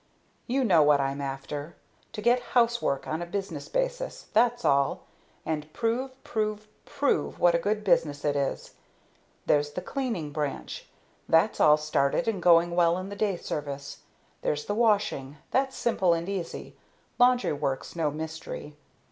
You 0.47 0.63
know 0.63 0.81
what 0.81 0.99
I'm 0.99 1.21
after 1.21 1.75
to 2.13 2.21
get 2.23 2.41
'housework' 2.57 3.07
on 3.07 3.21
a 3.21 3.25
business 3.27 3.69
basis, 3.69 4.23
that's 4.33 4.65
all; 4.65 5.03
and 5.45 5.71
prove, 5.73 6.23
prove, 6.23 6.67
PROVE 6.85 7.37
what 7.39 7.53
a 7.53 7.59
good 7.59 7.83
business 7.83 8.25
it 8.25 8.35
is. 8.35 8.73
There's 9.45 9.69
the 9.73 9.81
cleaning 9.83 10.31
branch 10.31 10.87
that's 11.29 11.59
all 11.59 11.77
started 11.77 12.27
and 12.27 12.41
going 12.41 12.71
well 12.75 12.97
in 12.97 13.09
the 13.09 13.15
day 13.15 13.37
service. 13.37 13.99
There's 14.41 14.65
the 14.65 14.73
washing 14.73 15.37
that's 15.51 15.77
simple 15.77 16.15
and 16.15 16.27
easy. 16.27 16.75
Laundry 17.19 17.53
work's 17.53 17.95
no 17.95 18.09
mystery. 18.09 18.77